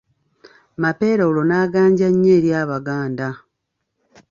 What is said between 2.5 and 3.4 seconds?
Abaganda.